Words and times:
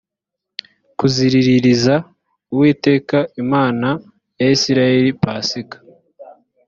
kuziriririza 0.97 1.95
uwiteka 2.53 3.17
imana 3.43 3.87
ya 4.39 4.47
isirayeli 4.55 5.11
pasika 5.21 5.77